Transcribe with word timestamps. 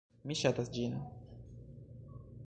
Mi 0.29 0.37
ŝatas 0.39 0.71
ĝin 0.77 0.95